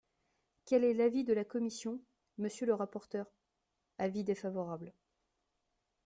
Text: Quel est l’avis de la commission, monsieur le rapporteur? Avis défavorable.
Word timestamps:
Quel 0.65 0.83
est 0.83 0.95
l’avis 0.95 1.23
de 1.23 1.31
la 1.31 1.43
commission, 1.45 2.01
monsieur 2.39 2.65
le 2.65 2.73
rapporteur? 2.73 3.27
Avis 3.99 4.23
défavorable. 4.23 4.93